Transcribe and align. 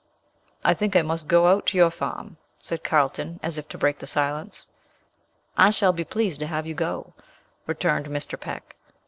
"I 0.63 0.73
think 0.73 0.95
I 0.95 1.03
must 1.03 1.27
go 1.27 1.45
out 1.45 1.67
to 1.67 1.77
your 1.77 1.91
farm," 1.91 2.37
said 2.59 2.83
Carlton, 2.83 3.39
as 3.43 3.59
if 3.59 3.67
to 3.69 3.77
break 3.77 3.99
the 3.99 4.07
silence. 4.07 4.65
"I 5.55 5.69
shall 5.69 5.93
be 5.93 6.03
pleased 6.03 6.39
to 6.39 6.47
have 6.47 6.65
you 6.65 6.73
go," 6.73 7.13
returned 7.67 8.07
Mr. 8.07 8.39
Peck. 8.39 8.75